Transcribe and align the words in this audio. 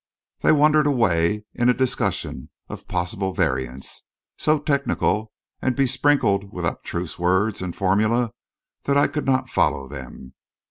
They 0.39 0.51
wandered 0.51 0.87
away 0.87 1.45
into 1.53 1.75
a 1.75 1.77
discussion 1.77 2.49
of 2.69 2.87
possible 2.87 3.33
variants, 3.35 4.01
so 4.35 4.57
technical 4.57 5.31
and 5.61 5.75
be 5.75 5.85
sprinkled 5.85 6.51
with 6.51 6.65
abstruse 6.65 7.19
words 7.19 7.61
and 7.61 7.75
formulae 7.75 8.31
that 8.85 8.97
I 8.97 9.07
could 9.07 9.27
not 9.27 9.51
follow 9.51 9.87
them. 9.87 10.33